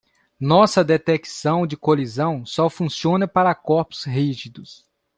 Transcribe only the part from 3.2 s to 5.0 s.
para corpos rígidos.